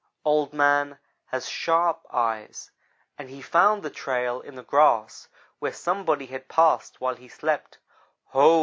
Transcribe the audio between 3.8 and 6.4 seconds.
the trail in the grass where somebody